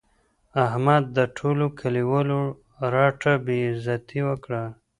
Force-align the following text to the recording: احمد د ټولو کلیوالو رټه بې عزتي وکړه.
احمد 0.65 1.03
د 1.17 1.19
ټولو 1.37 1.65
کلیوالو 1.79 2.39
رټه 2.93 3.33
بې 3.45 3.57
عزتي 3.71 4.19
وکړه. 4.29 4.63